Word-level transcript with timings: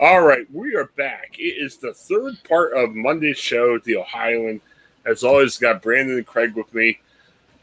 All 0.00 0.22
right, 0.22 0.50
we 0.50 0.74
are 0.76 0.86
back. 0.96 1.36
It 1.38 1.62
is 1.62 1.76
the 1.76 1.92
third 1.92 2.42
part 2.48 2.72
of 2.72 2.94
Monday's 2.94 3.36
show, 3.36 3.78
The 3.78 3.98
Ohioan. 3.98 4.62
As 5.04 5.22
always, 5.22 5.58
got 5.58 5.82
Brandon 5.82 6.16
and 6.16 6.26
Craig 6.26 6.54
with 6.54 6.72
me. 6.72 6.98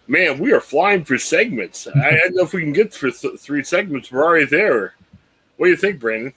Man, 0.07 0.37
we 0.37 0.53
are 0.53 0.61
flying 0.61 1.03
for 1.03 1.17
segments. 1.17 1.87
I, 1.87 2.09
I 2.09 2.11
don't 2.11 2.35
know 2.35 2.43
if 2.43 2.53
we 2.53 2.61
can 2.61 2.73
get 2.73 2.93
through 2.93 3.13
th- 3.13 3.39
three 3.39 3.63
segments. 3.63 4.11
We're 4.11 4.23
already 4.23 4.45
there. 4.45 4.93
What 5.57 5.65
do 5.65 5.71
you 5.71 5.77
think, 5.77 5.99
Brandon? 5.99 6.31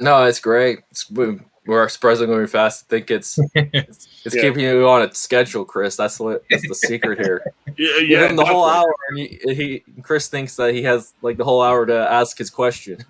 No, 0.00 0.24
it's 0.24 0.40
great. 0.40 0.80
It's, 0.90 1.08
we're 1.08 1.88
surprisingly 1.88 2.34
going 2.34 2.48
fast. 2.48 2.86
I 2.88 2.90
think 2.90 3.12
it's 3.12 3.38
it's, 3.54 4.08
it's 4.24 4.34
yeah. 4.34 4.42
keeping 4.42 4.64
you 4.64 4.88
on 4.88 5.02
a 5.02 5.14
schedule, 5.14 5.64
Chris. 5.64 5.94
That's 5.94 6.18
what 6.18 6.42
that's 6.50 6.66
the 6.66 6.74
secret 6.74 7.20
here. 7.20 7.44
yeah, 7.76 7.96
yeah. 8.00 8.06
Give 8.06 8.30
him 8.30 8.36
the 8.36 8.44
whole 8.44 8.64
hour, 8.64 8.92
and 9.10 9.18
he, 9.18 9.38
he 9.54 9.84
Chris 10.02 10.26
thinks 10.26 10.56
that 10.56 10.74
he 10.74 10.82
has 10.82 11.14
like 11.22 11.36
the 11.36 11.44
whole 11.44 11.62
hour 11.62 11.86
to 11.86 12.10
ask 12.10 12.36
his 12.36 12.50
question. 12.50 13.04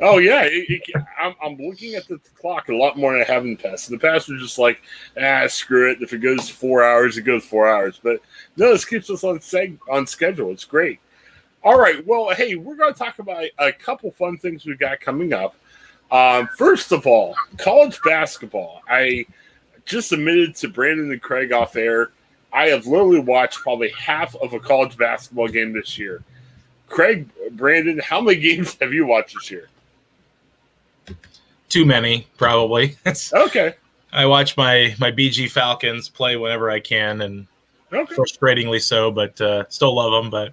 Oh 0.00 0.18
yeah, 0.18 0.42
it, 0.44 0.66
it, 0.68 0.82
I'm, 1.20 1.34
I'm 1.42 1.56
looking 1.56 1.94
at 1.94 2.06
the 2.06 2.18
clock 2.38 2.68
a 2.68 2.74
lot 2.74 2.98
more 2.98 3.12
than 3.12 3.22
I 3.22 3.32
have 3.32 3.44
in 3.44 3.56
the 3.56 3.62
past. 3.62 3.88
In 3.88 3.96
the 3.96 4.00
past, 4.00 4.28
we're 4.28 4.38
just 4.38 4.58
like, 4.58 4.82
ah, 5.20 5.46
screw 5.46 5.90
it. 5.90 6.02
If 6.02 6.12
it 6.12 6.18
goes 6.18 6.48
four 6.50 6.84
hours, 6.84 7.16
it 7.16 7.22
goes 7.22 7.44
four 7.44 7.68
hours. 7.68 7.98
But 8.02 8.20
no, 8.56 8.72
this 8.72 8.84
keeps 8.84 9.08
us 9.10 9.24
on 9.24 9.38
seg- 9.38 9.78
on 9.90 10.06
schedule. 10.06 10.50
It's 10.50 10.64
great. 10.64 11.00
All 11.62 11.78
right, 11.78 12.06
well, 12.06 12.30
hey, 12.30 12.54
we're 12.54 12.76
going 12.76 12.92
to 12.92 12.98
talk 12.98 13.18
about 13.18 13.44
a 13.58 13.72
couple 13.72 14.10
fun 14.12 14.36
things 14.38 14.64
we've 14.64 14.78
got 14.78 15.00
coming 15.00 15.32
up. 15.32 15.56
Um, 16.12 16.48
first 16.56 16.92
of 16.92 17.06
all, 17.06 17.34
college 17.58 17.98
basketball. 18.04 18.82
I 18.88 19.26
just 19.84 20.12
admitted 20.12 20.54
to 20.56 20.68
Brandon 20.68 21.10
and 21.10 21.20
Craig 21.20 21.52
off 21.52 21.74
air. 21.74 22.12
I 22.52 22.66
have 22.68 22.86
literally 22.86 23.18
watched 23.18 23.58
probably 23.58 23.90
half 23.90 24.36
of 24.36 24.52
a 24.52 24.60
college 24.60 24.96
basketball 24.96 25.48
game 25.48 25.72
this 25.72 25.98
year. 25.98 26.22
Craig, 26.88 27.28
Brandon, 27.52 27.98
how 27.98 28.20
many 28.20 28.38
games 28.40 28.76
have 28.80 28.92
you 28.92 29.06
watched 29.06 29.34
this 29.34 29.50
year? 29.50 29.68
Too 31.68 31.84
many, 31.84 32.26
probably. 32.36 32.96
okay. 33.32 33.74
I 34.12 34.26
watch 34.26 34.56
my 34.56 34.94
my 34.98 35.10
BG 35.10 35.50
Falcons 35.50 36.08
play 36.08 36.36
whenever 36.36 36.70
I 36.70 36.80
can, 36.80 37.20
and 37.22 37.46
okay. 37.92 38.14
frustratingly 38.14 38.80
so, 38.80 39.10
but 39.10 39.40
uh, 39.40 39.64
still 39.68 39.94
love 39.94 40.12
them. 40.12 40.30
But 40.30 40.52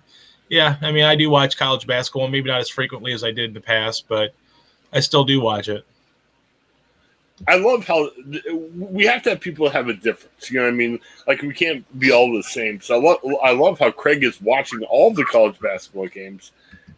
yeah, 0.50 0.78
I 0.82 0.92
mean, 0.92 1.06
I 1.06 1.16
do 1.16 1.30
watch 1.30 1.58
college 1.58 1.88
basketball, 1.88 2.28
maybe 2.28 2.50
not 2.50 2.60
as 2.60 2.70
frequently 2.70 3.14
as 3.14 3.24
I 3.24 3.32
did 3.32 3.46
in 3.46 3.54
the 3.54 3.62
past, 3.62 4.06
but 4.08 4.34
I 4.92 5.00
still 5.00 5.24
do 5.24 5.42
watch 5.42 5.70
it. 5.70 5.86
I 7.48 7.58
love 7.58 7.86
how 7.86 8.10
we 8.76 9.06
have 9.06 9.24
to 9.24 9.32
have 9.32 9.42
people 9.42 9.70
have 9.70 9.88
a 9.88 9.94
difference. 9.94 10.50
You 10.50 10.60
know 10.60 10.66
what 10.66 10.74
I 10.74 10.78
mean? 10.78 11.00
Like 11.28 11.42
we 11.42 11.54
can't 11.54 12.00
be 12.00 12.12
all 12.12 12.34
the 12.36 12.44
same. 12.44 12.80
So 12.80 12.96
I 12.96 13.02
love 13.02 13.18
I 13.44 13.52
love 13.52 13.80
how 13.80 13.92
Craig 13.92 14.24
is 14.24 14.42
watching 14.42 14.84
all 14.84 15.14
the 15.14 15.26
college 15.26 15.60
basketball 15.60 16.08
games. 16.08 16.52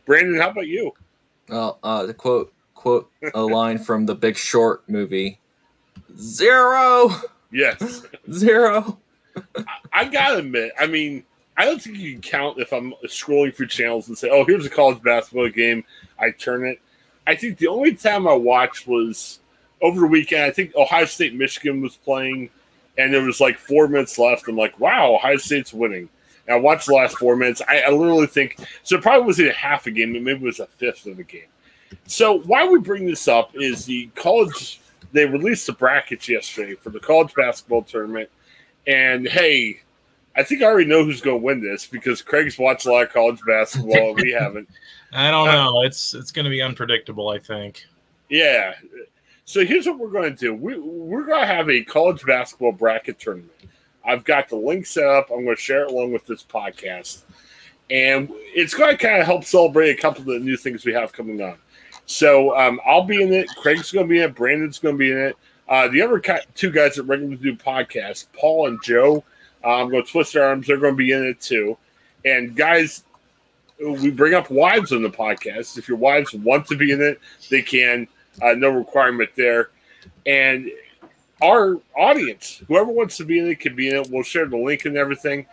Brandon, 0.05 0.39
how 0.39 0.49
about 0.49 0.67
you? 0.67 0.93
Well, 1.49 1.79
uh, 1.83 2.05
the 2.05 2.13
quote 2.13 2.53
quote 2.85 3.09
a 3.33 3.41
line 3.41 3.79
from 3.79 4.05
the 4.05 4.13
Big 4.13 4.37
Short 4.37 4.87
movie. 4.87 5.39
Zero. 6.19 7.09
Yes. 7.51 8.03
Zero. 8.31 8.99
I, 9.55 9.63
I 9.91 10.05
gotta 10.05 10.37
admit, 10.37 10.71
I 10.79 10.85
mean, 10.85 11.23
I 11.57 11.65
don't 11.65 11.81
think 11.81 11.97
you 11.97 12.11
can 12.11 12.21
count 12.21 12.59
if 12.59 12.71
I'm 12.71 12.93
scrolling 13.05 13.55
through 13.55 13.67
channels 13.67 14.07
and 14.07 14.17
say, 14.17 14.29
"Oh, 14.29 14.45
here's 14.45 14.65
a 14.65 14.69
college 14.69 15.01
basketball 15.01 15.49
game." 15.49 15.83
I 16.19 16.29
turn 16.31 16.65
it. 16.65 16.79
I 17.25 17.35
think 17.35 17.57
the 17.57 17.67
only 17.67 17.95
time 17.95 18.27
I 18.27 18.33
watched 18.33 18.87
was 18.87 19.39
over 19.81 20.01
the 20.01 20.07
weekend. 20.07 20.43
I 20.43 20.51
think 20.51 20.75
Ohio 20.75 21.05
State 21.05 21.33
Michigan 21.33 21.81
was 21.81 21.95
playing, 21.95 22.49
and 22.97 23.13
there 23.13 23.21
was 23.23 23.41
like 23.41 23.57
four 23.57 23.87
minutes 23.87 24.19
left. 24.19 24.47
I'm 24.47 24.57
like, 24.57 24.79
"Wow, 24.79 25.15
Ohio 25.15 25.37
State's 25.37 25.73
winning." 25.73 26.09
And 26.47 26.55
I 26.55 26.59
watched 26.59 26.85
the 26.85 26.93
last 26.93 27.17
four 27.17 27.35
minutes. 27.35 27.61
I, 27.67 27.81
I 27.81 27.89
literally 27.89 28.27
think 28.27 28.59
so. 28.83 28.97
It 28.97 29.01
probably 29.01 29.25
wasn't 29.25 29.49
a 29.49 29.53
half 29.53 29.87
a 29.87 29.91
game, 29.91 30.13
but 30.13 30.21
maybe 30.21 30.41
it 30.41 30.45
was 30.45 30.59
a 30.59 30.67
fifth 30.67 31.07
of 31.07 31.17
a 31.17 31.23
game. 31.23 31.47
So 32.07 32.39
why 32.39 32.67
we 32.67 32.79
bring 32.79 33.05
this 33.05 33.27
up 33.27 33.51
is 33.55 33.85
the 33.85 34.07
college. 34.15 34.81
They 35.11 35.25
released 35.25 35.67
the 35.67 35.73
brackets 35.73 36.27
yesterday 36.27 36.75
for 36.75 36.89
the 36.89 36.99
college 36.99 37.33
basketball 37.33 37.83
tournament, 37.83 38.29
and 38.85 39.27
hey, 39.27 39.81
I 40.35 40.43
think 40.43 40.61
I 40.61 40.65
already 40.65 40.89
know 40.89 41.03
who's 41.03 41.21
going 41.21 41.39
to 41.39 41.43
win 41.43 41.61
this 41.61 41.85
because 41.85 42.21
Craig's 42.21 42.59
watched 42.59 42.85
a 42.85 42.91
lot 42.91 43.03
of 43.03 43.13
college 43.13 43.39
basketball 43.47 44.09
and 44.09 44.19
we 44.19 44.31
haven't. 44.39 44.67
I 45.13 45.31
don't 45.31 45.47
uh, 45.47 45.53
know. 45.53 45.81
It's 45.81 46.13
it's 46.13 46.31
going 46.31 46.43
to 46.43 46.49
be 46.49 46.61
unpredictable. 46.61 47.29
I 47.29 47.39
think. 47.39 47.85
Yeah. 48.29 48.73
So 49.45 49.63
here's 49.63 49.85
what 49.85 49.99
we're 49.99 50.09
going 50.09 50.35
to 50.35 50.39
do. 50.39 50.53
We 50.53 50.77
we're 50.77 51.25
going 51.25 51.41
to 51.41 51.47
have 51.47 51.69
a 51.69 51.83
college 51.83 52.23
basketball 52.25 52.73
bracket 52.73 53.19
tournament. 53.19 53.51
I've 54.03 54.23
got 54.23 54.49
the 54.49 54.55
link 54.55 54.85
set 54.85 55.05
up. 55.05 55.29
I'm 55.31 55.45
going 55.45 55.55
to 55.55 55.61
share 55.61 55.83
it 55.83 55.91
along 55.91 56.11
with 56.11 56.25
this 56.25 56.43
podcast, 56.43 57.23
and 57.89 58.29
it's 58.31 58.73
going 58.73 58.95
to 58.95 58.97
kind 58.97 59.21
of 59.21 59.25
help 59.25 59.45
celebrate 59.45 59.91
a 59.91 60.01
couple 60.01 60.21
of 60.21 60.27
the 60.27 60.39
new 60.39 60.57
things 60.57 60.85
we 60.85 60.93
have 60.93 61.13
coming 61.13 61.41
on. 61.41 61.57
So 62.05 62.55
um, 62.57 62.79
I'll 62.85 63.03
be 63.03 63.21
in 63.21 63.33
it. 63.33 63.47
Craig's 63.57 63.91
going 63.91 64.07
to 64.07 64.09
be 64.09 64.19
in 64.19 64.29
it. 64.29 64.35
Brandon's 64.35 64.79
going 64.79 64.95
to 64.95 64.99
be 64.99 65.11
in 65.11 65.17
it. 65.17 65.37
Uh, 65.67 65.87
the 65.87 66.01
other 66.01 66.21
two 66.53 66.71
guys 66.71 66.95
that 66.95 67.03
regularly 67.03 67.37
do 67.37 67.55
podcasts, 67.55 68.27
Paul 68.33 68.67
and 68.67 68.81
Joe, 68.83 69.23
I'm 69.63 69.89
going 69.89 70.05
to 70.05 70.11
twist 70.11 70.33
their 70.33 70.47
arms. 70.47 70.67
They're 70.67 70.77
going 70.77 70.93
to 70.93 70.97
be 70.97 71.11
in 71.11 71.25
it 71.25 71.41
too. 71.41 71.77
And 72.23 72.55
guys, 72.55 73.03
we 73.79 74.11
bring 74.11 74.35
up 74.35 74.49
wives 74.51 74.91
on 74.91 75.01
the 75.01 75.09
podcast. 75.09 75.77
If 75.77 75.87
your 75.87 75.97
wives 75.97 76.33
want 76.33 76.67
to 76.67 76.77
be 76.77 76.91
in 76.91 77.01
it, 77.01 77.19
they 77.49 77.61
can. 77.61 78.07
Uh, 78.41 78.53
no 78.53 78.69
requirement 78.69 79.29
there. 79.35 79.69
And 80.25 80.69
our 81.41 81.79
audience, 81.97 82.61
whoever 82.67 82.91
wants 82.91 83.17
to 83.17 83.25
be 83.25 83.39
in 83.39 83.47
it, 83.47 83.59
can 83.59 83.75
be 83.75 83.89
in 83.89 83.95
it. 83.95 84.09
We'll 84.09 84.23
share 84.23 84.45
the 84.45 84.57
link 84.57 84.85
and 84.85 84.97
everything. 84.97 85.45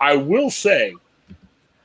I 0.00 0.16
will 0.16 0.50
say 0.50 0.94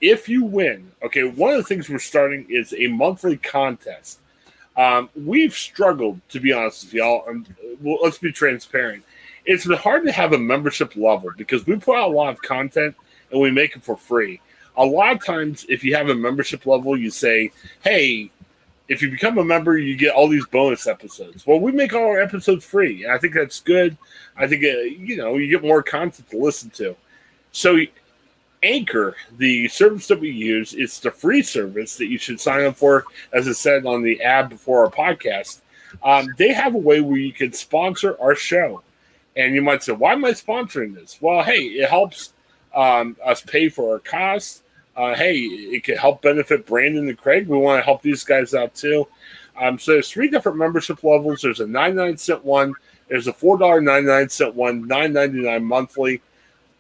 if 0.01 0.28
you 0.29 0.44
win, 0.44 0.91
okay, 1.03 1.23
one 1.23 1.51
of 1.51 1.57
the 1.57 1.63
things 1.63 1.89
we're 1.89 2.00
starting 2.00 2.45
is 2.50 2.73
a 2.78 2.88
monthly 2.88 3.38
contest. 3.38 4.19
Um, 4.78 5.09
we've 5.16 5.53
struggled, 5.53 6.19
to 6.29 6.39
be 6.39 6.51
honest 6.51 6.85
with 6.85 6.94
y'all. 6.94 7.25
And 7.28 7.53
well, 7.81 8.00
let's 8.01 8.17
be 8.17 8.31
transparent. 8.31 9.03
It's 9.45 9.66
been 9.66 9.78
hard 9.78 10.06
to 10.06 10.11
have 10.11 10.33
a 10.33 10.38
membership 10.38 10.95
level 10.95 11.31
because 11.38 11.66
we 11.66 11.75
put 11.78 11.97
out 11.97 12.09
a 12.09 12.13
lot 12.13 12.29
of 12.29 12.41
content 12.41 12.95
and 13.31 13.39
we 13.39 13.51
make 13.51 13.75
it 13.75 13.83
for 13.83 13.95
free. 13.95 14.41
A 14.78 14.85
lot 14.85 15.13
of 15.13 15.23
times, 15.23 15.66
if 15.69 15.83
you 15.83 15.95
have 15.95 16.09
a 16.09 16.16
membership 16.16 16.66
level, 16.66 16.97
you 16.97 17.09
say, 17.09 17.51
"Hey, 17.81 18.31
if 18.89 19.01
you 19.01 19.09
become 19.09 19.38
a 19.38 19.45
member, 19.45 19.77
you 19.77 19.95
get 19.95 20.13
all 20.13 20.27
these 20.27 20.45
bonus 20.47 20.88
episodes." 20.88 21.47
Well, 21.47 21.59
we 21.59 21.72
make 21.72 21.94
all 21.94 22.03
our 22.03 22.22
episodes 22.22 22.66
free, 22.66 23.06
and 23.06 23.13
I 23.13 23.17
think 23.17 23.33
that's 23.33 23.62
good. 23.62 23.97
I 24.35 24.47
think 24.47 24.66
uh, 24.66 24.79
you 24.79 25.16
know 25.16 25.38
you 25.38 25.47
get 25.47 25.63
more 25.63 25.81
content 25.81 26.29
to 26.31 26.38
listen 26.38 26.69
to. 26.72 26.97
So 27.53 27.77
Anchor, 28.65 29.15
the 29.37 29.67
service 29.67 30.07
that 30.07 30.19
we 30.19 30.31
use, 30.31 30.73
it's 30.73 30.99
the 30.99 31.11
free 31.11 31.43
service 31.43 31.95
that 31.97 32.07
you 32.07 32.17
should 32.17 32.39
sign 32.39 32.65
up 32.65 32.75
for, 32.75 33.05
as 33.31 33.47
I 33.47 33.51
said 33.51 33.85
on 33.85 34.01
the 34.01 34.21
ad 34.21 34.49
before 34.49 34.83
our 34.83 34.91
podcast. 34.91 35.61
Um, 36.03 36.33
they 36.37 36.51
have 36.51 36.73
a 36.73 36.79
way 36.79 36.99
where 36.99 37.17
you 37.17 37.31
can 37.31 37.53
sponsor 37.53 38.19
our 38.19 38.35
show. 38.35 38.81
And 39.37 39.53
you 39.53 39.61
might 39.61 39.83
say, 39.83 39.93
why 39.93 40.13
am 40.13 40.25
I 40.25 40.31
sponsoring 40.31 40.95
this? 40.95 41.19
Well, 41.21 41.43
hey, 41.43 41.59
it 41.59 41.89
helps 41.89 42.33
um, 42.73 43.17
us 43.23 43.41
pay 43.41 43.69
for 43.69 43.93
our 43.93 43.99
costs. 43.99 44.63
Uh, 44.95 45.13
hey, 45.13 45.37
it 45.37 45.83
can 45.83 45.97
help 45.97 46.21
benefit 46.21 46.65
Brandon 46.65 47.07
and 47.07 47.17
Craig. 47.17 47.47
We 47.47 47.57
want 47.57 47.79
to 47.79 47.85
help 47.85 48.01
these 48.01 48.23
guys 48.23 48.53
out 48.53 48.73
too. 48.73 49.07
Um, 49.59 49.77
so 49.77 49.91
there's 49.91 50.09
three 50.09 50.29
different 50.29 50.57
membership 50.57 51.03
levels. 51.03 51.41
There's 51.41 51.59
a 51.59 51.67
99 51.67 52.17
cent 52.17 52.43
one. 52.43 52.73
There's 53.09 53.27
a 53.27 53.33
$4.99 53.33 54.53
one, 54.55 54.87
$9.99 54.87 55.63
monthly 55.63 56.21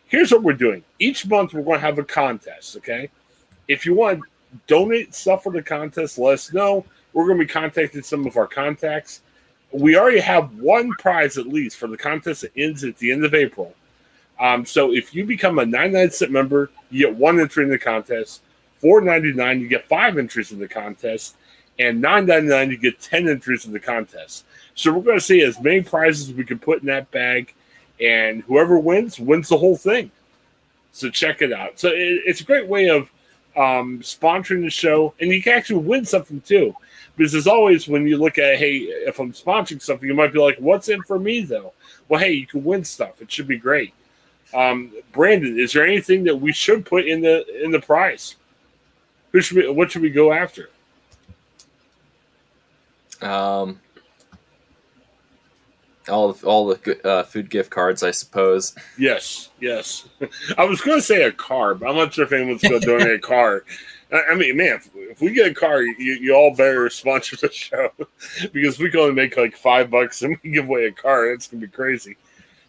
here's 0.07 0.31
what 0.31 0.43
we're 0.43 0.53
doing. 0.53 0.83
Each 0.99 1.25
month 1.25 1.53
we're 1.53 1.63
going 1.63 1.79
to 1.79 1.85
have 1.85 1.97
a 1.99 2.03
contest. 2.03 2.77
Okay, 2.77 3.09
if 3.67 3.85
you 3.85 3.95
want 3.95 4.19
to 4.19 4.25
donate 4.67 5.13
stuff 5.13 5.43
for 5.43 5.51
the 5.51 5.61
contest, 5.61 6.17
let 6.17 6.33
us 6.33 6.53
know. 6.53 6.85
We're 7.13 7.25
going 7.27 7.39
to 7.39 7.45
be 7.45 7.51
contacting 7.51 8.03
some 8.03 8.27
of 8.27 8.37
our 8.37 8.47
contacts. 8.47 9.21
We 9.71 9.97
already 9.97 10.19
have 10.19 10.57
one 10.57 10.91
prize 10.99 11.37
at 11.37 11.47
least 11.47 11.77
for 11.77 11.87
the 11.87 11.97
contest 11.97 12.41
that 12.41 12.51
ends 12.55 12.83
at 12.83 12.97
the 12.97 13.11
end 13.11 13.25
of 13.25 13.33
April. 13.33 13.73
Um, 14.39 14.65
so 14.65 14.93
if 14.93 15.15
you 15.15 15.25
become 15.25 15.59
a 15.59 15.65
99 15.65 16.11
cent 16.11 16.31
member, 16.31 16.69
you 16.91 17.07
get 17.07 17.15
one 17.15 17.39
entry 17.39 17.63
in 17.63 17.69
the 17.69 17.79
contest. 17.79 18.41
4.99, 18.83 19.61
you 19.61 19.67
get 19.67 19.87
five 19.87 20.17
entries 20.17 20.51
in 20.51 20.59
the 20.59 20.67
contest, 20.67 21.37
and 21.79 22.03
9.99, 22.03 22.69
you 22.69 22.77
get 22.77 22.99
10 22.99 23.27
entries 23.27 23.65
in 23.65 23.71
the 23.71 23.79
contest. 23.79 24.45
So 24.75 24.93
we're 24.93 25.01
going 25.01 25.17
to 25.17 25.25
see 25.25 25.41
as 25.41 25.59
many 25.59 25.81
prizes 25.81 26.29
as 26.29 26.35
we 26.35 26.43
can 26.43 26.59
put 26.59 26.81
in 26.81 26.87
that 26.87 27.09
bag 27.09 27.54
and 27.99 28.43
whoever 28.43 28.77
wins 28.77 29.19
wins 29.19 29.49
the 29.49 29.57
whole 29.57 29.77
thing. 29.77 30.11
So 30.91 31.09
check 31.09 31.41
it 31.41 31.51
out. 31.51 31.79
So 31.79 31.89
it, 31.89 32.21
it's 32.25 32.41
a 32.41 32.45
great 32.45 32.67
way 32.67 32.89
of 32.89 33.09
um, 33.55 33.99
sponsoring 33.99 34.61
the 34.61 34.69
show, 34.69 35.13
and 35.19 35.29
you 35.31 35.41
can 35.41 35.53
actually 35.53 35.83
win 35.83 36.05
something 36.05 36.41
too. 36.41 36.75
Because 37.15 37.33
as 37.33 37.47
always, 37.47 37.87
when 37.87 38.05
you 38.07 38.17
look 38.17 38.37
at 38.37 38.57
hey, 38.57 38.77
if 38.77 39.19
I'm 39.19 39.31
sponsoring 39.31 39.81
something, 39.81 40.07
you 40.07 40.15
might 40.15 40.33
be 40.33 40.39
like, 40.39 40.57
"What's 40.57 40.89
in 40.89 41.01
for 41.03 41.17
me 41.17 41.41
though?" 41.41 41.73
Well, 42.09 42.19
hey, 42.19 42.31
you 42.31 42.45
can 42.45 42.63
win 42.63 42.83
stuff. 42.83 43.21
It 43.21 43.31
should 43.31 43.47
be 43.47 43.57
great. 43.57 43.93
Um, 44.53 44.91
Brandon, 45.11 45.59
is 45.59 45.73
there 45.73 45.85
anything 45.85 46.23
that 46.25 46.35
we 46.35 46.53
should 46.53 46.85
put 46.85 47.05
in 47.05 47.21
the 47.21 47.63
in 47.63 47.71
the 47.71 47.79
prize? 47.79 48.35
Who 49.31 49.41
should 49.41 49.57
we, 49.57 49.69
what 49.69 49.91
should 49.91 50.01
we 50.01 50.09
go 50.09 50.31
after? 50.31 50.69
Um, 53.21 53.79
all 56.09 56.37
all 56.43 56.67
the 56.67 57.07
uh, 57.07 57.23
food 57.23 57.49
gift 57.49 57.69
cards, 57.69 58.03
I 58.03 58.11
suppose. 58.11 58.75
Yes, 58.97 59.49
yes. 59.59 60.07
I 60.57 60.65
was 60.65 60.81
going 60.81 60.97
to 60.97 61.05
say 61.05 61.23
a 61.23 61.31
car, 61.31 61.75
but 61.75 61.89
I'm 61.89 61.95
not 61.95 62.13
sure 62.13 62.25
if 62.25 62.31
anyone's 62.31 62.61
going 62.61 62.79
to 62.79 62.85
donate 62.85 63.15
a 63.15 63.19
car. 63.19 63.63
I 64.11 64.35
mean, 64.35 64.57
man, 64.57 64.79
if, 64.95 65.19
we 65.19 65.31
get 65.31 65.51
a 65.51 65.53
car, 65.53 65.81
you, 65.81 65.93
you, 65.97 66.33
all 66.33 66.55
better 66.55 66.89
sponsor 66.89 67.35
the 67.35 67.51
show 67.51 67.89
because 68.53 68.79
we 68.79 68.89
can 68.89 68.99
only 68.99 69.13
make 69.13 69.35
like 69.35 69.57
five 69.57 69.89
bucks 69.89 70.21
and 70.21 70.37
we 70.43 70.51
give 70.51 70.65
away 70.65 70.85
a 70.85 70.91
car. 70.91 71.31
It's 71.31 71.47
gonna 71.47 71.61
be 71.61 71.67
crazy. 71.67 72.15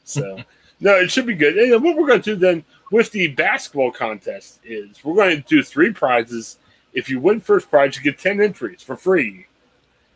So, 0.05 0.39
no, 0.81 0.95
it 0.97 1.11
should 1.11 1.27
be 1.27 1.35
good. 1.35 1.57
And 1.59 1.85
what 1.85 1.97
we're 1.97 2.09
gonna 2.09 2.23
do 2.23 2.37
then 2.37 2.65
with 2.91 3.11
the 3.11 3.29
basketball 3.29 3.91
contest 3.91 4.61
is 4.65 5.05
we're 5.05 5.15
going 5.15 5.43
to 5.43 5.49
do 5.49 5.63
three 5.63 5.93
prizes. 5.93 6.59
If 6.93 7.11
you 7.11 7.21
win 7.21 7.41
first 7.41 7.69
prize, 7.71 7.97
you 7.97 8.03
get 8.03 8.19
ten 8.19 8.41
entries 8.41 8.83
for 8.83 8.97
free. 8.97 9.47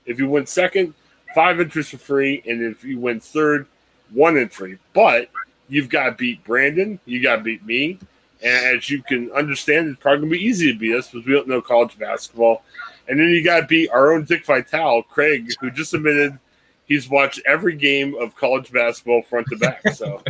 If 0.06 0.18
you 0.18 0.28
win 0.28 0.46
second, 0.46 0.94
five 1.34 1.60
entries 1.60 1.88
for 1.88 1.98
free, 1.98 2.42
and 2.46 2.62
if 2.62 2.84
you 2.84 2.98
win 2.98 3.20
third, 3.20 3.66
one 4.12 4.36
entry. 4.36 4.78
But 4.92 5.30
you've 5.68 5.88
got 5.88 6.04
to 6.04 6.12
beat 6.12 6.44
Brandon. 6.44 6.98
You 7.04 7.22
got 7.22 7.36
to 7.36 7.42
beat 7.42 7.64
me. 7.64 7.98
And 8.42 8.78
as 8.78 8.88
you 8.88 9.02
can 9.02 9.30
understand, 9.32 9.88
it's 9.88 10.00
probably 10.00 10.20
going 10.20 10.32
to 10.32 10.38
be 10.38 10.44
easy 10.44 10.72
to 10.72 10.78
beat 10.78 10.94
us 10.94 11.10
because 11.10 11.26
we 11.26 11.32
don't 11.34 11.48
know 11.48 11.60
college 11.60 11.98
basketball. 11.98 12.62
And 13.08 13.18
then 13.18 13.28
you 13.28 13.44
got 13.44 13.60
to 13.60 13.66
beat 13.66 13.90
our 13.90 14.12
own 14.12 14.24
Dick 14.24 14.46
Vitale, 14.46 15.02
Craig, 15.02 15.50
who 15.60 15.70
just 15.70 15.92
admitted 15.94 16.38
he's 16.86 17.08
watched 17.08 17.40
every 17.46 17.76
game 17.76 18.14
of 18.20 18.34
college 18.36 18.72
basketball 18.72 19.22
front 19.22 19.46
to 19.48 19.56
back. 19.56 19.86
So 19.90 20.22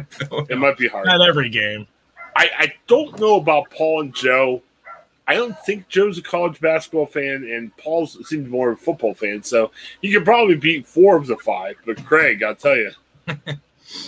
it 0.48 0.58
might 0.58 0.76
be 0.76 0.88
hard. 0.88 1.06
Not 1.06 1.26
every 1.26 1.48
game. 1.48 1.86
I, 2.36 2.50
I 2.58 2.72
don't 2.86 3.18
know 3.18 3.36
about 3.36 3.70
Paul 3.70 4.02
and 4.02 4.14
Joe. 4.14 4.62
I 5.26 5.34
don't 5.34 5.58
think 5.60 5.88
Joe's 5.88 6.18
a 6.18 6.22
college 6.22 6.60
basketball 6.60 7.06
fan, 7.06 7.48
and 7.52 7.76
Paul's 7.76 8.18
seems 8.28 8.48
more 8.48 8.70
of 8.70 8.78
a 8.78 8.82
football 8.82 9.14
fan. 9.14 9.42
So 9.42 9.70
he 10.02 10.12
could 10.12 10.24
probably 10.24 10.56
beat 10.56 10.86
four 10.86 11.16
of 11.16 11.26
the 11.26 11.36
five. 11.36 11.76
But 11.86 12.04
Craig, 12.04 12.42
I'll 12.42 12.54
tell 12.54 12.76
you. 12.76 12.90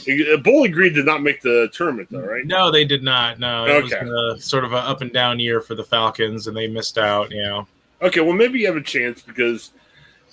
Uh, 0.08 0.36
Bowling 0.36 0.70
Green 0.70 0.92
did 0.92 1.06
not 1.06 1.22
make 1.22 1.40
the 1.40 1.68
tournament, 1.72 2.08
though, 2.10 2.20
right? 2.20 2.46
No, 2.46 2.70
they 2.70 2.84
did 2.84 3.02
not. 3.02 3.40
No, 3.40 3.64
it 3.66 3.84
okay. 3.84 4.04
was 4.04 4.38
a, 4.38 4.40
sort 4.40 4.64
of 4.64 4.72
an 4.72 4.78
up 4.78 5.00
and 5.00 5.12
down 5.12 5.40
year 5.40 5.60
for 5.60 5.74
the 5.74 5.82
Falcons, 5.82 6.46
and 6.46 6.56
they 6.56 6.68
missed 6.68 6.98
out. 6.98 7.32
You 7.32 7.42
know. 7.42 7.66
Okay, 8.00 8.20
well, 8.20 8.32
maybe 8.32 8.60
you 8.60 8.66
have 8.66 8.76
a 8.76 8.80
chance 8.82 9.22
because 9.22 9.72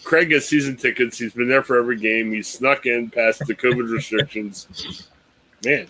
Craig 0.03 0.31
has 0.31 0.47
season 0.47 0.75
tickets. 0.75 1.17
He's 1.17 1.33
been 1.33 1.49
there 1.49 1.63
for 1.63 1.79
every 1.79 1.97
game. 1.97 2.31
He 2.31 2.41
snuck 2.41 2.85
in 2.85 3.09
past 3.09 3.45
the 3.45 3.55
COVID 3.55 3.91
restrictions. 3.93 5.07
Man, 5.65 5.87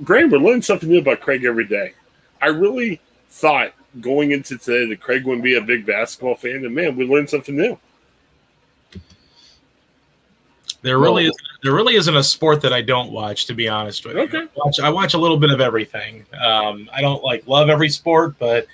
Brandon, 0.00 0.34
uh, 0.34 0.38
we're 0.38 0.46
learning 0.46 0.62
something 0.62 0.88
new 0.88 0.98
about 0.98 1.20
Craig 1.20 1.44
every 1.44 1.66
day. 1.66 1.94
I 2.40 2.46
really 2.46 3.00
thought 3.30 3.72
going 4.00 4.32
into 4.32 4.58
today 4.58 4.86
that 4.86 5.00
Craig 5.00 5.24
wouldn't 5.24 5.44
be 5.44 5.56
a 5.56 5.60
big 5.60 5.86
basketball 5.86 6.34
fan, 6.34 6.64
and 6.64 6.74
man, 6.74 6.96
we 6.96 7.06
learned 7.06 7.30
something 7.30 7.56
new. 7.56 7.78
There 10.82 10.98
really 10.98 11.26
is 11.26 11.36
there 11.62 11.74
really 11.74 11.96
isn't 11.96 12.16
a 12.16 12.22
sport 12.22 12.62
that 12.62 12.72
I 12.72 12.80
don't 12.80 13.12
watch, 13.12 13.46
to 13.46 13.54
be 13.54 13.68
honest 13.68 14.06
with 14.06 14.16
okay. 14.16 14.38
you. 14.38 14.42
I 14.44 14.48
watch, 14.56 14.80
I 14.80 14.90
watch 14.90 15.14
a 15.14 15.18
little 15.18 15.36
bit 15.36 15.50
of 15.50 15.60
everything. 15.60 16.24
Um, 16.42 16.88
I 16.92 17.02
don't 17.02 17.22
like 17.22 17.46
love 17.46 17.68
every 17.68 17.90
sport, 17.90 18.36
but 18.38 18.66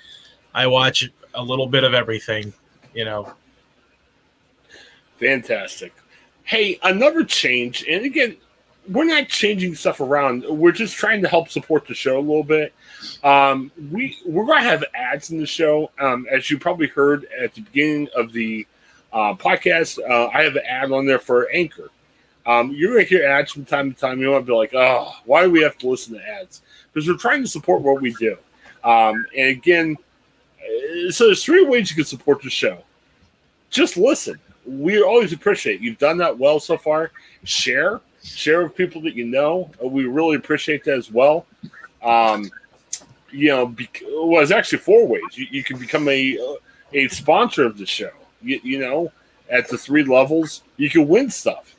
I 0.53 0.67
watch 0.67 1.09
a 1.33 1.43
little 1.43 1.67
bit 1.67 1.83
of 1.83 1.93
everything. 1.93 2.53
You 2.93 3.05
know. 3.05 3.33
Fantastic. 5.19 5.93
Hey, 6.43 6.79
another 6.83 7.25
change, 7.25 7.83
and 7.89 8.05
again, 8.05 8.37
we're 8.89 9.05
not 9.05 9.27
changing 9.27 9.75
stuff 9.75 9.99
around. 9.99 10.45
We're 10.47 10.71
just 10.71 10.95
trying 10.95 11.21
to 11.21 11.27
help 11.27 11.49
support 11.49 11.87
the 11.87 11.93
show 11.93 12.17
a 12.17 12.21
little 12.21 12.43
bit. 12.43 12.73
Um, 13.23 13.71
we 13.91 14.17
we're 14.25 14.45
gonna 14.45 14.61
have 14.61 14.83
ads 14.95 15.29
in 15.29 15.37
the 15.37 15.45
show, 15.45 15.91
um, 15.99 16.25
as 16.31 16.49
you 16.49 16.57
probably 16.57 16.87
heard 16.87 17.27
at 17.39 17.53
the 17.53 17.61
beginning 17.61 18.07
of 18.15 18.31
the 18.31 18.65
uh, 19.11 19.33
podcast. 19.33 19.99
Uh, 19.99 20.29
I 20.33 20.43
have 20.43 20.55
an 20.55 20.63
ad 20.67 20.91
on 20.91 21.05
there 21.05 21.19
for 21.19 21.49
Anchor. 21.51 21.89
Um, 22.45 22.71
you're 22.71 22.97
to 22.97 23.03
hear 23.03 23.27
ads 23.27 23.51
from 23.51 23.65
time 23.65 23.93
to 23.93 23.99
time. 23.99 24.21
You 24.21 24.31
might 24.31 24.45
be 24.45 24.53
like, 24.53 24.73
oh, 24.73 25.11
why 25.25 25.43
do 25.43 25.51
we 25.51 25.61
have 25.61 25.77
to 25.79 25.89
listen 25.89 26.13
to 26.13 26.25
ads? 26.25 26.61
Because 26.93 27.09
we're 27.09 27.17
trying 27.17 27.41
to 27.41 27.47
support 27.47 27.81
what 27.81 28.01
we 28.01 28.13
do. 28.13 28.37
Um, 28.85 29.25
and 29.37 29.49
again, 29.49 29.97
uh, 30.61 31.11
so 31.11 31.25
there's 31.25 31.43
three 31.43 31.65
ways 31.65 31.89
you 31.89 31.95
can 31.97 32.05
support 32.05 32.41
the 32.41 32.49
show. 32.49 32.83
Just 33.69 33.97
listen. 33.97 34.39
We 34.65 35.01
always 35.01 35.33
appreciate 35.33 35.75
it. 35.75 35.81
You've 35.81 35.97
done 35.97 36.17
that 36.19 36.37
well 36.37 36.61
so 36.61 36.77
far. 36.77 37.11
Share, 37.43 37.99
share 38.27 38.63
with 38.63 38.75
people 38.75 39.01
that 39.01 39.15
you 39.15 39.25
know. 39.25 39.71
Uh, 39.83 39.87
we 39.87 40.05
really 40.05 40.35
appreciate 40.35 40.83
that 40.85 40.97
as 40.97 41.11
well. 41.11 41.45
Um, 42.01 42.49
you 43.31 43.49
know, 43.49 43.67
be, 43.67 43.89
well, 44.11 44.41
it's 44.41 44.51
actually 44.51 44.79
four 44.79 45.07
ways. 45.07 45.21
You, 45.33 45.47
you 45.51 45.63
can 45.63 45.77
become 45.77 46.07
a 46.07 46.57
a 46.93 47.07
sponsor 47.09 47.63
of 47.63 47.77
the 47.77 47.85
show. 47.85 48.11
You, 48.41 48.59
you 48.63 48.79
know, 48.79 49.11
at 49.49 49.67
the 49.67 49.77
three 49.77 50.03
levels, 50.03 50.63
you 50.77 50.89
can 50.89 51.07
win 51.07 51.29
stuff 51.29 51.75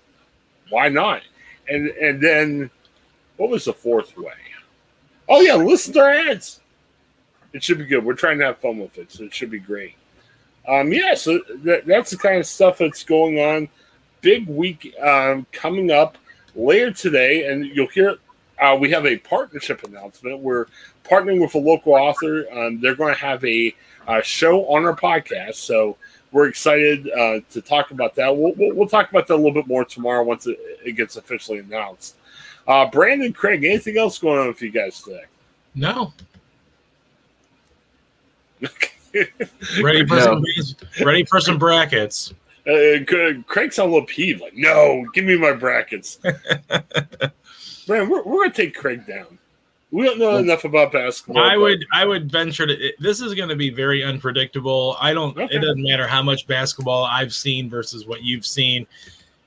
why 0.71 0.89
not? 0.89 1.23
And 1.69 1.89
and 1.89 2.21
then 2.21 2.71
what 3.37 3.51
was 3.51 3.65
the 3.65 3.73
fourth 3.73 4.17
way? 4.17 4.33
Oh 5.29 5.41
yeah, 5.41 5.55
listen 5.55 5.93
to 5.95 6.01
our 6.01 6.11
ads. 6.11 6.61
It 7.53 7.63
should 7.63 7.79
be 7.79 7.85
good. 7.85 8.05
We're 8.05 8.15
trying 8.15 8.39
to 8.39 8.47
have 8.47 8.59
fun 8.59 8.79
with 8.79 8.99
it, 8.99 9.11
so 9.13 9.25
it 9.25 9.35
should 9.35 9.51
be 9.51 9.59
great. 9.59 9.95
Um, 10.67 10.93
yeah, 10.93 11.15
so 11.15 11.41
that, 11.65 11.87
that's 11.87 12.11
the 12.11 12.19
kind 12.19 12.39
of 12.39 12.47
stuff 12.47 12.79
that's 12.79 13.05
going 13.05 13.39
on. 13.39 13.69
Big 14.21 14.47
week 14.47 14.95
um, 15.01 15.47
coming 15.51 15.91
up 15.91 16.19
later 16.55 16.91
today, 16.91 17.51
and 17.51 17.65
you'll 17.65 17.89
hear. 17.89 18.17
Uh, 18.61 18.77
we 18.79 18.91
have 18.91 19.07
a 19.07 19.17
partnership 19.19 19.85
announcement. 19.85 20.41
We're 20.41 20.67
partnering 21.05 21.41
with 21.41 21.55
a 21.55 21.59
local 21.59 21.95
author. 21.95 22.45
Um, 22.53 22.81
they're 22.81 22.97
going 22.97 23.15
to 23.15 23.21
have 23.21 23.45
a, 23.45 23.73
a 24.09 24.21
show 24.23 24.65
on 24.67 24.85
our 24.85 24.97
podcast, 24.97 25.55
so 25.55 25.97
we're 26.33 26.49
excited 26.49 27.09
uh, 27.11 27.41
to 27.51 27.61
talk 27.61 27.93
about 27.93 28.15
that. 28.17 28.37
We'll, 28.37 28.53
we'll, 28.55 28.75
we'll, 28.75 28.89
talk 28.89 29.11
about 29.11 29.29
that 29.29 29.35
a 29.35 29.37
little 29.37 29.53
bit 29.53 29.67
more 29.69 29.85
tomorrow 29.85 30.25
once 30.25 30.47
it, 30.47 30.59
it 30.85 30.93
gets 30.93 31.17
officially 31.17 31.59
announced. 31.59 32.17
Uh, 32.67 32.87
Brandon, 32.91 33.33
Craig, 33.33 33.65
anything 33.65 33.97
else 33.97 34.19
going 34.19 34.39
on 34.39 34.49
with 34.49 34.61
you 34.61 34.71
guys 34.71 35.01
today? 35.01 35.25
No. 35.75 36.13
ready 39.83 40.05
for 40.05 40.17
no. 40.17 40.25
some 40.25 40.45
ready 41.07 41.25
for 41.25 41.41
some 41.41 41.59
brackets. 41.59 42.35
Uh, 42.69 43.43
Craig's 43.47 43.79
a 43.79 43.85
little 43.85 44.05
peeved, 44.05 44.43
like, 44.43 44.55
no, 44.55 45.07
give 45.15 45.25
me 45.25 45.39
my 45.39 45.53
brackets. 45.53 46.19
Man, 47.89 48.09
we're, 48.11 48.23
we're 48.23 48.45
gonna 48.45 48.53
take 48.53 48.75
Craig 48.75 49.07
down. 49.07 49.39
We 49.91 50.05
don't 50.05 50.19
know 50.19 50.37
enough 50.37 50.65
about 50.65 50.93
basketball. 50.93 51.43
I 51.43 51.57
would 51.57 51.85
I 51.93 52.05
would 52.05 52.31
venture 52.31 52.67
to 52.67 52.93
this 52.99 53.23
is 53.23 53.35
going 53.35 53.49
to 53.49 53.57
be 53.57 53.71
very 53.71 54.05
unpredictable. 54.05 54.97
I 55.01 55.15
don't 55.15 55.37
okay. 55.39 55.57
it 55.57 55.61
doesn't 55.61 55.83
matter 55.83 56.07
how 56.07 56.23
much 56.23 56.47
basketball 56.47 57.05
I've 57.05 57.33
seen 57.33 57.71
versus 57.71 58.07
what 58.07 58.23
you've 58.23 58.45
seen. 58.45 58.87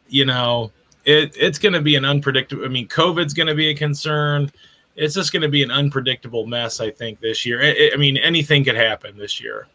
You 0.08 0.26
know, 0.26 0.72
it 1.06 1.36
it's 1.38 1.60
going 1.60 1.74
to 1.74 1.82
be 1.82 1.96
an 1.96 2.06
unpredictable 2.06 2.66
I 2.66 2.70
mean 2.70 2.88
COVID's 2.88 3.36
going 3.36 3.48
to 3.48 3.56
be 3.56 3.70
a 3.70 3.76
concern. 3.76 4.52
It's 4.96 5.14
just 5.14 5.32
going 5.32 5.44
to 5.44 5.48
be 5.48 5.62
an 5.62 5.70
unpredictable 5.70 6.48
mess 6.48 6.80
I 6.80 6.90
think 6.90 7.20
this 7.20 7.46
year. 7.46 7.62
I, 7.62 7.92
I 7.94 7.98
mean 7.98 8.18
anything 8.18 8.64
could 8.64 8.76
happen 8.76 9.18
this 9.18 9.40
year. 9.40 9.68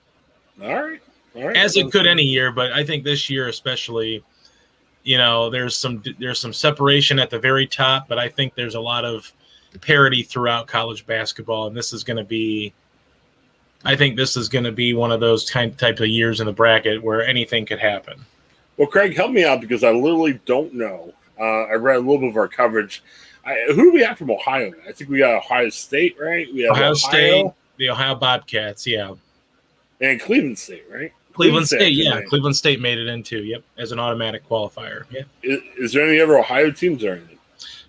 All 0.61 0.83
right. 0.83 1.01
Right. 1.37 1.57
As 1.57 1.77
it 1.77 1.93
could 1.93 2.07
any 2.07 2.23
year, 2.23 2.51
but 2.51 2.73
I 2.73 2.85
think 2.85 3.05
this 3.05 3.29
year 3.29 3.49
especially 3.49 4.25
you 5.07 5.19
know, 5.19 5.49
there's 5.49 5.77
some 5.77 6.03
there's 6.19 6.41
some 6.41 6.53
separation 6.53 7.21
at 7.21 7.31
the 7.31 7.39
very 7.39 7.67
top, 7.67 8.09
but 8.09 8.19
I 8.19 8.29
think 8.29 8.55
there's 8.57 8.75
a 8.75 8.81
lot 8.81 9.05
of 9.05 9.33
parity 9.81 10.25
throughout 10.25 10.67
college 10.67 11.07
basketball, 11.07 11.69
and 11.69 11.77
this 11.77 11.93
is 11.93 12.03
going 12.03 12.17
to 12.17 12.25
be. 12.25 12.75
I 13.85 13.95
think 13.95 14.17
this 14.17 14.37
is 14.37 14.49
going 14.49 14.65
to 14.65 14.73
be 14.73 14.95
one 14.95 15.13
of 15.13 15.21
those 15.21 15.49
kind 15.49 15.79
type 15.79 16.01
of 16.01 16.09
years 16.09 16.41
in 16.41 16.47
the 16.47 16.53
bracket 16.53 17.01
where 17.01 17.25
anything 17.25 17.65
could 17.65 17.79
happen. 17.79 18.19
Well, 18.79 18.89
Craig, 18.89 19.17
help 19.17 19.31
me 19.31 19.45
out 19.45 19.61
because 19.61 19.85
I 19.85 19.93
literally 19.93 20.41
don't 20.45 20.75
know. 20.75 21.15
Uh, 21.39 21.65
I 21.65 21.75
read 21.75 21.97
a 21.97 22.01
little 22.01 22.19
bit 22.19 22.31
of 22.31 22.37
our 22.37 22.49
coverage. 22.49 23.05
I, 23.45 23.65
who 23.69 23.77
do 23.77 23.93
we 23.93 24.03
have 24.03 24.19
from 24.19 24.33
Ohio? 24.33 24.73
I 24.89 24.91
think 24.91 25.09
we 25.09 25.19
got 25.19 25.37
Ohio 25.37 25.69
State, 25.69 26.17
right? 26.21 26.53
We 26.53 26.63
have 26.63 26.73
Ohio, 26.73 26.83
Ohio 26.83 26.95
State, 26.95 27.47
the 27.77 27.91
Ohio 27.91 28.17
Bobcats, 28.17 28.89
yeah, 28.89 29.15
and 30.01 30.21
Cleveland 30.21 30.59
State, 30.59 30.85
right? 30.91 31.13
Cleveland, 31.37 31.69
Cleveland 31.69 31.69
State, 31.69 31.79
State 31.79 31.93
yeah, 31.93 32.23
Cleveland 32.23 32.57
State 32.57 32.81
made 32.81 32.99
it 32.99 33.09
into, 33.09 33.45
yep, 33.45 33.63
as 33.77 33.93
an 33.93 33.99
automatic 33.99 34.49
qualifier. 34.49 35.05
Yeah. 35.11 35.23
Is, 35.43 35.61
is 35.77 35.93
there 35.93 36.09
any 36.09 36.19
other 36.19 36.39
Ohio 36.39 36.71
teams 36.71 37.05
or 37.05 37.13
anything? 37.13 37.39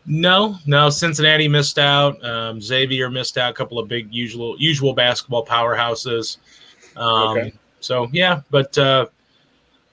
No, 0.06 0.58
no. 0.66 0.90
Cincinnati 0.90 1.48
missed 1.48 1.80
out. 1.80 2.24
Um, 2.24 2.62
Xavier 2.62 3.10
missed 3.10 3.38
out. 3.38 3.52
A 3.52 3.54
couple 3.54 3.80
of 3.80 3.88
big 3.88 4.14
usual 4.14 4.56
usual 4.60 4.94
basketball 4.94 5.46
powerhouses. 5.46 6.38
Um, 6.96 7.38
okay. 7.38 7.54
So 7.80 8.08
yeah, 8.12 8.42
but 8.50 8.78
uh, 8.78 9.08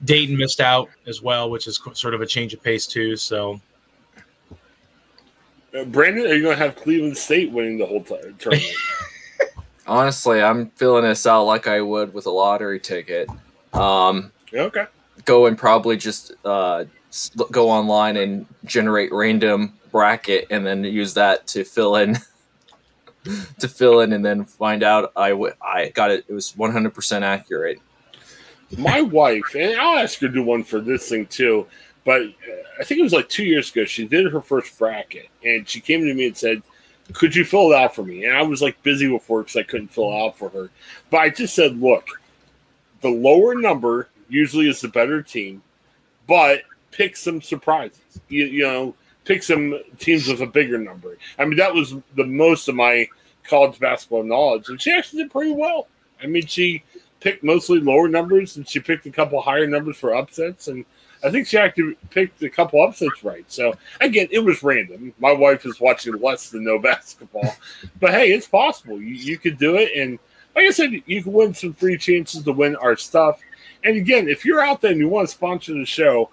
Dayton 0.05 0.37
missed 0.37 0.61
out 0.61 0.89
as 1.07 1.23
well, 1.23 1.51
which 1.51 1.69
is 1.69 1.81
sort 1.95 2.15
of 2.15 2.23
a 2.23 2.27
change 2.27 2.55
of 2.55 2.63
pace 2.63 2.87
too. 2.87 3.17
So. 3.17 3.61
Uh, 5.77 5.85
Brandon, 5.85 6.27
are 6.27 6.35
you 6.35 6.43
going 6.43 6.57
to 6.57 6.63
have 6.63 6.77
Cleveland 6.77 7.17
State 7.17 7.51
winning 7.51 7.79
the 7.79 7.87
whole 7.87 8.03
t- 8.03 8.17
tournament? 8.39 8.67
Honestly, 9.87 10.41
I'm 10.41 10.71
filling 10.71 11.05
this 11.05 11.27
out 11.27 11.45
like 11.45 11.67
I 11.67 11.81
would 11.81 12.15
with 12.15 12.27
a 12.27 12.31
lottery 12.31 12.79
ticket. 12.79 13.29
Um, 13.75 14.33
okay. 14.53 14.87
Go 15.25 15.47
and 15.47 15.57
probably 15.59 15.97
just 15.97 16.33
uh, 16.45 16.85
go 17.51 17.71
online 17.71 18.17
and 18.17 18.47
generate 18.65 19.13
random 19.13 19.75
bracket 19.91 20.47
and 20.51 20.67
then 20.67 20.83
use 20.85 21.15
that 21.15 21.47
to 21.47 21.65
fill 21.65 21.97
in 21.97 22.19
to 23.59 23.69
fill 23.69 24.01
in 24.01 24.13
and 24.13 24.25
then 24.25 24.45
find 24.45 24.83
out 24.83 25.13
I, 25.15 25.31
w- 25.31 25.55
I 25.63 25.91
got 25.91 26.11
it 26.11 26.25
it 26.27 26.33
was 26.33 26.53
100% 26.53 27.23
accurate 27.23 27.79
my 28.77 29.01
wife 29.03 29.55
and 29.55 29.79
i'll 29.79 29.99
ask 29.99 30.19
her 30.19 30.27
to 30.27 30.35
do 30.35 30.43
one 30.43 30.65
for 30.65 30.81
this 30.81 31.09
thing 31.09 31.27
too 31.27 31.69
but 32.05 32.23
uh, 32.23 32.27
i 32.81 32.83
think 32.83 32.99
it 32.99 33.05
was 33.05 33.13
like 33.13 33.29
two 33.29 33.45
years 33.45 33.71
ago 33.71 33.85
she 33.85 34.05
did 34.05 34.33
her 34.33 34.41
first 34.41 34.77
bracket 34.77 35.29
and 35.45 35.69
she 35.69 35.81
came 35.81 36.01
to 36.01 36.13
me 36.13 36.27
and 36.27 36.37
said 36.37 36.61
could 37.13 37.37
you 37.37 37.45
fill 37.45 37.73
it 37.73 37.77
out 37.77 37.95
for 37.95 38.03
me? 38.03 38.25
And 38.25 38.37
I 38.37 38.43
was 38.43 38.63
like 38.63 38.83
busy 38.83 39.09
with 39.09 39.29
work, 39.29 39.51
so 39.51 39.61
I 39.61 39.65
couldn't 39.65 39.89
fill 39.89 40.11
it 40.11 40.25
out 40.25 40.39
for 40.39 40.49
her. 40.51 40.71
But 41.11 41.19
I 41.19 41.29
just 41.29 41.55
said, 41.55 41.79
look, 41.81 42.09
the 43.05 43.11
lower 43.11 43.55
number 43.55 44.09
usually 44.31 44.67
is 44.67 44.81
the 44.81 44.89
better 44.89 45.23
team, 45.23 45.63
but 46.27 46.63
pick 46.91 47.19
some 47.19 47.43
surprises. 47.43 48.01
You, 48.31 48.47
you 48.47 48.63
know, 48.63 48.95
pick 49.27 49.43
some 49.43 49.79
teams 49.99 50.27
with 50.27 50.41
a 50.41 50.47
bigger 50.47 50.79
number. 50.79 51.19
I 51.39 51.45
mean, 51.45 51.59
that 51.59 51.75
was 51.75 51.95
the 52.17 52.25
most 52.25 52.67
of 52.67 52.77
my 52.77 53.07
college 53.47 53.79
basketball 53.79 54.23
knowledge, 54.23 54.71
and 54.71 54.81
she 54.81 54.91
actually 54.91 55.25
did 55.25 55.33
pretty 55.33 55.53
well. 55.53 55.87
I 56.23 56.27
mean, 56.27 56.47
she 56.47 56.83
picked 57.21 57.45
mostly 57.45 57.79
lower 57.79 58.09
numbers, 58.09 58.57
and 58.57 58.67
she 58.67 58.81
picked 58.81 59.05
a 59.05 59.11
couple 59.11 59.39
higher 59.43 59.67
numbers 59.67 59.99
for 59.99 60.15
upsets, 60.15 60.69
and 60.69 60.87
I 61.23 61.31
think 61.31 61.47
she 61.47 61.59
actually 61.59 61.99
picked 62.09 62.43
a 62.43 62.49
couple 62.49 62.83
upsets 62.83 63.23
right. 63.23 63.45
So 63.49 63.75
again, 64.01 64.29
it 64.31 64.39
was 64.39 64.63
random. 64.63 65.13
My 65.19 65.33
wife 65.33 65.67
is 65.67 65.79
watching 65.79 66.19
less 66.23 66.49
than 66.49 66.65
no 66.65 66.79
basketball, 66.91 67.55
but 68.01 68.13
hey, 68.13 68.33
it's 68.33 68.49
possible. 68.49 68.99
You, 68.99 69.15
you 69.15 69.37
could 69.37 69.59
do 69.59 69.77
it, 69.77 69.93
and 69.95 70.19
like 70.55 70.67
I 70.67 70.71
said, 70.71 70.93
you 71.07 71.23
can 71.23 71.33
win 71.33 71.55
some 71.55 71.75
free 71.75 71.99
chances 71.99 72.43
to 72.43 72.53
win 72.53 72.77
our 72.77 72.97
stuff. 72.97 73.41
And 73.83 73.97
again, 73.97 74.29
if 74.29 74.45
you're 74.45 74.65
out 74.65 74.81
there 74.81 74.93
and 74.93 75.01
you 75.01 75.09
want 75.09 75.29
to 75.29 75.35
sponsor 75.35 75.75
the 75.75 75.85
show, 75.85 76.31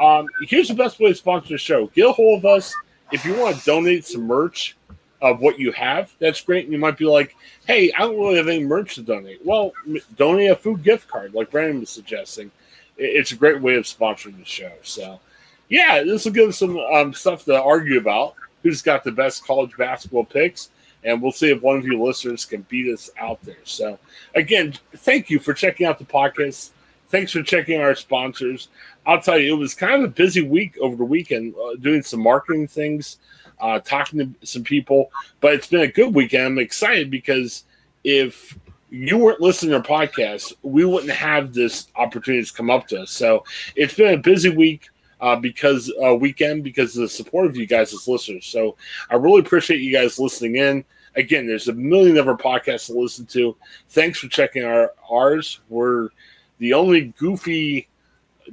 um, 0.00 0.26
here's 0.48 0.68
the 0.68 0.74
best 0.74 0.98
way 0.98 1.08
to 1.08 1.14
sponsor 1.14 1.50
the 1.50 1.58
show. 1.58 1.86
Get 1.88 2.08
a 2.08 2.12
hold 2.12 2.40
of 2.40 2.46
us 2.46 2.74
if 3.12 3.24
you 3.24 3.34
want 3.34 3.56
to 3.56 3.64
donate 3.64 4.06
some 4.06 4.22
merch 4.22 4.76
of 5.20 5.40
what 5.40 5.58
you 5.58 5.72
have. 5.72 6.12
That's 6.18 6.40
great. 6.40 6.64
And 6.64 6.72
you 6.72 6.78
might 6.78 6.98
be 6.98 7.04
like, 7.04 7.36
hey, 7.66 7.92
I 7.92 8.00
don't 8.00 8.18
really 8.18 8.36
have 8.36 8.48
any 8.48 8.64
merch 8.64 8.94
to 8.96 9.02
donate. 9.02 9.44
Well, 9.44 9.72
donate 10.16 10.50
a 10.50 10.56
food 10.56 10.82
gift 10.82 11.08
card, 11.08 11.34
like 11.34 11.50
Brandon 11.50 11.80
was 11.80 11.90
suggesting 11.90 12.50
it's 12.96 13.32
a 13.32 13.36
great 13.36 13.60
way 13.60 13.76
of 13.76 13.84
sponsoring 13.84 14.38
the 14.38 14.44
show. 14.44 14.72
So, 14.82 15.20
yeah, 15.68 16.02
this 16.02 16.24
will 16.24 16.32
give 16.32 16.48
us 16.48 16.58
some 16.58 16.76
um, 16.78 17.12
stuff 17.12 17.44
to 17.46 17.60
argue 17.60 17.98
about. 17.98 18.34
Who's 18.62 18.82
got 18.82 19.04
the 19.04 19.12
best 19.12 19.46
college 19.46 19.76
basketball 19.76 20.24
picks? 20.24 20.70
And 21.04 21.20
we'll 21.20 21.32
see 21.32 21.50
if 21.50 21.60
one 21.62 21.76
of 21.76 21.84
you 21.84 22.02
listeners 22.02 22.44
can 22.44 22.62
beat 22.62 22.92
us 22.92 23.10
out 23.18 23.40
there. 23.42 23.56
So, 23.64 23.98
again, 24.34 24.74
thank 24.96 25.30
you 25.30 25.38
for 25.38 25.52
checking 25.52 25.86
out 25.86 25.98
the 25.98 26.04
podcast. 26.04 26.70
Thanks 27.08 27.32
for 27.32 27.42
checking 27.42 27.80
our 27.80 27.94
sponsors. 27.94 28.68
I'll 29.06 29.20
tell 29.20 29.38
you, 29.38 29.54
it 29.54 29.58
was 29.58 29.74
kind 29.74 29.94
of 29.94 30.04
a 30.04 30.12
busy 30.12 30.42
week 30.42 30.76
over 30.80 30.96
the 30.96 31.04
weekend 31.04 31.54
uh, 31.54 31.76
doing 31.76 32.02
some 32.02 32.20
marketing 32.20 32.66
things, 32.66 33.18
uh, 33.60 33.78
talking 33.80 34.18
to 34.18 34.46
some 34.46 34.64
people, 34.64 35.10
but 35.40 35.52
it's 35.54 35.68
been 35.68 35.82
a 35.82 35.88
good 35.88 36.14
weekend. 36.14 36.46
I'm 36.46 36.58
excited 36.58 37.10
because 37.10 37.64
if 38.02 38.58
you 38.90 39.18
weren't 39.18 39.40
listening 39.40 39.70
to 39.70 39.76
our 39.76 40.06
podcast, 40.06 40.54
we 40.62 40.84
wouldn't 40.84 41.12
have 41.12 41.52
this 41.52 41.88
opportunity 41.96 42.44
to 42.44 42.52
come 42.52 42.70
up 42.70 42.86
to 42.88 43.02
us. 43.02 43.10
So 43.10 43.44
it's 43.76 43.94
been 43.94 44.14
a 44.14 44.18
busy 44.18 44.50
week 44.50 44.88
uh, 45.24 45.34
because 45.34 45.90
uh, 46.04 46.14
weekend 46.14 46.62
because 46.62 46.94
of 46.94 47.00
the 47.00 47.08
support 47.08 47.46
of 47.46 47.56
you 47.56 47.66
guys 47.66 47.94
as 47.94 48.06
listeners. 48.06 48.44
So 48.44 48.76
I 49.08 49.14
really 49.14 49.40
appreciate 49.40 49.80
you 49.80 49.90
guys 49.90 50.18
listening 50.18 50.56
in. 50.56 50.84
Again, 51.16 51.46
there's 51.46 51.68
a 51.68 51.72
million 51.72 52.18
other 52.18 52.34
podcasts 52.34 52.86
to 52.86 52.92
listen 52.92 53.24
to. 53.26 53.56
Thanks 53.88 54.18
for 54.18 54.28
checking 54.28 54.64
our 54.64 54.92
ours. 55.10 55.60
We're 55.70 56.10
the 56.58 56.74
only 56.74 57.14
goofy 57.16 57.88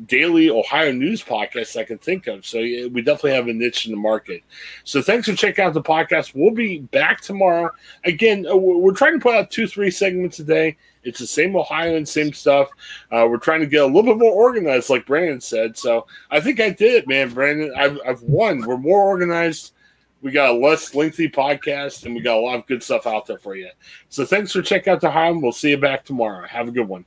daily 0.05 0.49
Ohio 0.49 0.91
news 0.91 1.23
podcasts 1.23 1.79
I 1.79 1.83
can 1.83 1.97
think 1.97 2.27
of. 2.27 2.45
So 2.45 2.59
we 2.59 3.01
definitely 3.01 3.33
have 3.33 3.47
a 3.47 3.53
niche 3.53 3.85
in 3.85 3.91
the 3.91 3.97
market. 3.97 4.43
So 4.83 5.01
thanks 5.01 5.27
for 5.27 5.35
checking 5.35 5.65
out 5.65 5.73
the 5.73 5.81
podcast. 5.81 6.33
We'll 6.35 6.53
be 6.53 6.79
back 6.79 7.21
tomorrow. 7.21 7.71
Again, 8.05 8.45
uh, 8.47 8.55
we're 8.55 8.93
trying 8.93 9.13
to 9.13 9.23
put 9.23 9.35
out 9.35 9.51
two, 9.51 9.67
three 9.67 9.91
segments 9.91 10.39
a 10.39 10.43
day. 10.43 10.77
It's 11.03 11.19
the 11.19 11.27
same 11.27 11.55
Ohio 11.55 11.95
and 11.95 12.07
same 12.07 12.31
stuff. 12.31 12.69
Uh, 13.11 13.27
we're 13.29 13.37
trying 13.37 13.61
to 13.61 13.65
get 13.65 13.81
a 13.81 13.85
little 13.85 14.03
bit 14.03 14.17
more 14.17 14.31
organized, 14.31 14.89
like 14.89 15.05
Brandon 15.05 15.41
said. 15.41 15.77
So 15.77 16.05
I 16.29 16.39
think 16.39 16.59
I 16.59 16.69
did 16.69 16.93
it, 16.93 17.07
man, 17.07 17.33
Brandon. 17.33 17.73
I've, 17.75 17.97
I've 18.05 18.21
won. 18.21 18.61
We're 18.61 18.77
more 18.77 19.03
organized. 19.03 19.73
We 20.21 20.31
got 20.31 20.51
a 20.51 20.53
less 20.53 20.93
lengthy 20.93 21.27
podcast, 21.27 22.05
and 22.05 22.13
we 22.13 22.21
got 22.21 22.37
a 22.37 22.39
lot 22.39 22.59
of 22.59 22.67
good 22.67 22.83
stuff 22.83 23.07
out 23.07 23.25
there 23.25 23.39
for 23.39 23.55
you. 23.55 23.69
So 24.09 24.23
thanks 24.23 24.51
for 24.51 24.61
checking 24.61 24.93
out 24.93 25.01
the 25.01 25.07
Ohio. 25.07 25.39
We'll 25.39 25.51
see 25.51 25.71
you 25.71 25.77
back 25.77 26.05
tomorrow. 26.05 26.47
Have 26.47 26.67
a 26.67 26.71
good 26.71 26.87
one. 26.87 27.05